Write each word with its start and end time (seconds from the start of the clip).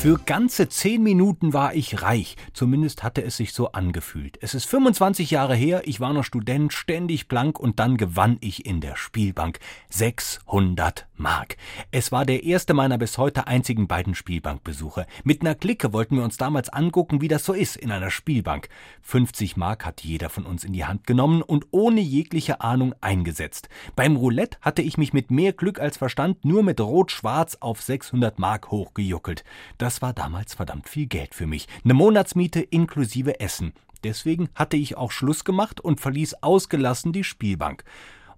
Für 0.00 0.18
ganze 0.18 0.70
zehn 0.70 1.02
Minuten 1.02 1.52
war 1.52 1.74
ich 1.74 2.00
reich, 2.00 2.36
zumindest 2.54 3.02
hatte 3.02 3.22
es 3.22 3.36
sich 3.36 3.52
so 3.52 3.72
angefühlt. 3.72 4.38
Es 4.40 4.54
ist 4.54 4.64
25 4.64 5.30
Jahre 5.30 5.54
her, 5.54 5.82
ich 5.84 6.00
war 6.00 6.14
noch 6.14 6.24
Student, 6.24 6.72
ständig 6.72 7.28
blank 7.28 7.60
und 7.60 7.78
dann 7.80 7.98
gewann 7.98 8.38
ich 8.40 8.64
in 8.64 8.80
der 8.80 8.96
Spielbank 8.96 9.58
600 9.90 11.06
Mark. 11.16 11.58
Es 11.90 12.12
war 12.12 12.24
der 12.24 12.44
erste 12.44 12.72
meiner 12.72 12.96
bis 12.96 13.18
heute 13.18 13.46
einzigen 13.46 13.88
beiden 13.88 14.14
Spielbankbesuche. 14.14 15.06
Mit 15.22 15.42
einer 15.42 15.54
Clique 15.54 15.92
wollten 15.92 16.16
wir 16.16 16.24
uns 16.24 16.38
damals 16.38 16.70
angucken, 16.70 17.20
wie 17.20 17.28
das 17.28 17.44
so 17.44 17.52
ist 17.52 17.76
in 17.76 17.92
einer 17.92 18.10
Spielbank. 18.10 18.70
50 19.02 19.58
Mark 19.58 19.84
hat 19.84 20.00
jeder 20.00 20.30
von 20.30 20.46
uns 20.46 20.64
in 20.64 20.72
die 20.72 20.86
Hand 20.86 21.06
genommen 21.06 21.42
und 21.42 21.66
ohne 21.72 22.00
jegliche 22.00 22.62
Ahnung 22.62 22.94
eingesetzt. 23.02 23.68
Beim 23.96 24.16
Roulette 24.16 24.56
hatte 24.62 24.80
ich 24.80 24.96
mich 24.96 25.12
mit 25.12 25.30
mehr 25.30 25.52
Glück 25.52 25.78
als 25.78 25.98
Verstand 25.98 26.42
nur 26.42 26.62
mit 26.62 26.80
Rot-Schwarz 26.80 27.58
auf 27.60 27.82
600 27.82 28.38
Mark 28.38 28.70
hochgejuckelt. 28.70 29.44
Das 29.76 29.89
das 29.90 30.02
war 30.02 30.12
damals 30.12 30.54
verdammt 30.54 30.88
viel 30.88 31.08
Geld 31.08 31.34
für 31.34 31.48
mich. 31.48 31.66
Eine 31.82 31.94
Monatsmiete 31.94 32.60
inklusive 32.60 33.40
Essen. 33.40 33.72
Deswegen 34.04 34.48
hatte 34.54 34.76
ich 34.76 34.96
auch 34.96 35.10
Schluss 35.10 35.42
gemacht 35.42 35.80
und 35.80 36.00
verließ 36.00 36.44
ausgelassen 36.44 37.12
die 37.12 37.24
Spielbank. 37.24 37.82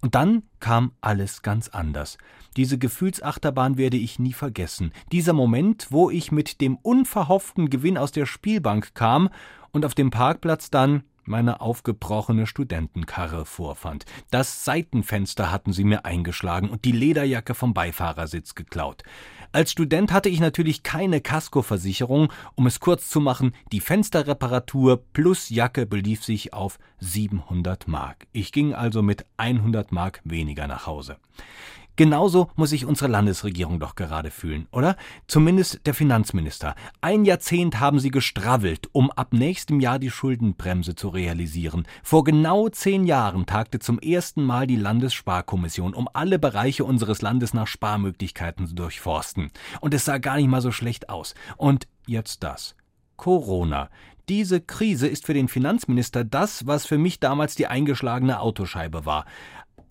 Und 0.00 0.14
dann 0.14 0.44
kam 0.60 0.92
alles 1.02 1.42
ganz 1.42 1.68
anders. 1.68 2.16
Diese 2.56 2.78
Gefühlsachterbahn 2.78 3.76
werde 3.76 3.98
ich 3.98 4.18
nie 4.18 4.32
vergessen. 4.32 4.92
Dieser 5.12 5.34
Moment, 5.34 5.88
wo 5.90 6.08
ich 6.08 6.32
mit 6.32 6.62
dem 6.62 6.76
unverhofften 6.76 7.68
Gewinn 7.68 7.98
aus 7.98 8.12
der 8.12 8.24
Spielbank 8.24 8.94
kam 8.94 9.28
und 9.72 9.84
auf 9.84 9.94
dem 9.94 10.08
Parkplatz 10.08 10.70
dann 10.70 11.02
meine 11.24 11.60
aufgebrochene 11.60 12.46
Studentenkarre 12.46 13.44
vorfand. 13.44 14.04
Das 14.30 14.64
Seitenfenster 14.64 15.50
hatten 15.50 15.72
sie 15.72 15.84
mir 15.84 16.04
eingeschlagen 16.04 16.68
und 16.68 16.84
die 16.84 16.92
Lederjacke 16.92 17.54
vom 17.54 17.74
Beifahrersitz 17.74 18.54
geklaut. 18.54 19.02
Als 19.54 19.70
Student 19.70 20.12
hatte 20.12 20.30
ich 20.30 20.40
natürlich 20.40 20.82
keine 20.82 21.20
Kaskoversicherung. 21.20 22.32
Um 22.54 22.66
es 22.66 22.80
kurz 22.80 23.10
zu 23.10 23.20
machen, 23.20 23.52
die 23.70 23.80
Fensterreparatur 23.80 25.02
plus 25.12 25.50
Jacke 25.50 25.84
belief 25.84 26.24
sich 26.24 26.54
auf 26.54 26.78
700 27.00 27.86
Mark. 27.86 28.26
Ich 28.32 28.52
ging 28.52 28.72
also 28.74 29.02
mit 29.02 29.26
100 29.36 29.92
Mark 29.92 30.20
weniger 30.24 30.66
nach 30.66 30.86
Hause. 30.86 31.18
Genauso 31.96 32.50
muss 32.56 32.70
sich 32.70 32.86
unsere 32.86 33.10
Landesregierung 33.10 33.78
doch 33.78 33.94
gerade 33.94 34.30
fühlen, 34.30 34.66
oder? 34.70 34.96
Zumindest 35.26 35.80
der 35.86 35.94
Finanzminister. 35.94 36.74
Ein 37.00 37.24
Jahrzehnt 37.24 37.80
haben 37.80 38.00
sie 38.00 38.10
gestravelt, 38.10 38.88
um 38.92 39.10
ab 39.10 39.34
nächstem 39.34 39.78
Jahr 39.78 39.98
die 39.98 40.10
Schuldenbremse 40.10 40.94
zu 40.94 41.08
realisieren. 41.08 41.86
Vor 42.02 42.24
genau 42.24 42.68
zehn 42.70 43.04
Jahren 43.04 43.44
tagte 43.44 43.78
zum 43.78 43.98
ersten 43.98 44.42
Mal 44.42 44.66
die 44.66 44.76
Landessparkommission, 44.76 45.92
um 45.92 46.08
alle 46.12 46.38
Bereiche 46.38 46.84
unseres 46.84 47.20
Landes 47.20 47.52
nach 47.52 47.66
Sparmöglichkeiten 47.66 48.66
zu 48.66 48.74
durchforsten. 48.74 49.50
Und 49.80 49.92
es 49.92 50.04
sah 50.06 50.18
gar 50.18 50.36
nicht 50.36 50.48
mal 50.48 50.62
so 50.62 50.72
schlecht 50.72 51.10
aus. 51.10 51.34
Und 51.56 51.86
jetzt 52.06 52.42
das. 52.42 52.74
Corona. 53.16 53.90
Diese 54.28 54.60
Krise 54.60 55.08
ist 55.08 55.26
für 55.26 55.34
den 55.34 55.48
Finanzminister 55.48 56.24
das, 56.24 56.66
was 56.66 56.86
für 56.86 56.96
mich 56.96 57.20
damals 57.20 57.56
die 57.56 57.66
eingeschlagene 57.66 58.40
Autoscheibe 58.40 59.04
war. 59.04 59.26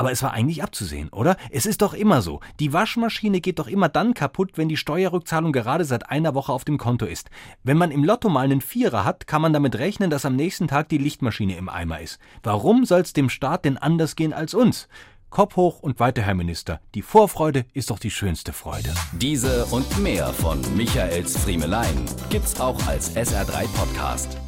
Aber 0.00 0.10
es 0.10 0.22
war 0.22 0.32
eigentlich 0.32 0.62
abzusehen, 0.62 1.10
oder? 1.10 1.36
Es 1.50 1.66
ist 1.66 1.82
doch 1.82 1.92
immer 1.92 2.22
so. 2.22 2.40
Die 2.58 2.72
Waschmaschine 2.72 3.42
geht 3.42 3.58
doch 3.58 3.68
immer 3.68 3.90
dann 3.90 4.14
kaputt, 4.14 4.52
wenn 4.54 4.70
die 4.70 4.78
Steuerrückzahlung 4.78 5.52
gerade 5.52 5.84
seit 5.84 6.08
einer 6.08 6.34
Woche 6.34 6.54
auf 6.54 6.64
dem 6.64 6.78
Konto 6.78 7.04
ist. 7.04 7.28
Wenn 7.64 7.76
man 7.76 7.90
im 7.90 8.02
Lotto 8.02 8.30
mal 8.30 8.46
einen 8.46 8.62
Vierer 8.62 9.04
hat, 9.04 9.26
kann 9.26 9.42
man 9.42 9.52
damit 9.52 9.76
rechnen, 9.76 10.08
dass 10.08 10.24
am 10.24 10.36
nächsten 10.36 10.68
Tag 10.68 10.88
die 10.88 10.96
Lichtmaschine 10.96 11.54
im 11.58 11.68
Eimer 11.68 12.00
ist. 12.00 12.18
Warum 12.42 12.86
soll's 12.86 13.12
dem 13.12 13.28
Staat 13.28 13.66
denn 13.66 13.76
anders 13.76 14.16
gehen 14.16 14.32
als 14.32 14.54
uns? 14.54 14.88
Kopf 15.28 15.56
hoch 15.56 15.80
und 15.80 16.00
weiter, 16.00 16.22
Herr 16.22 16.32
Minister. 16.34 16.80
Die 16.94 17.02
Vorfreude 17.02 17.66
ist 17.74 17.90
doch 17.90 17.98
die 17.98 18.10
schönste 18.10 18.54
Freude. 18.54 18.94
Diese 19.12 19.66
und 19.66 19.98
mehr 19.98 20.28
von 20.28 20.62
Michaels 20.78 21.36
Friemelein 21.36 22.06
gibt's 22.30 22.58
auch 22.58 22.86
als 22.86 23.14
SR3 23.16 23.68
Podcast. 23.76 24.38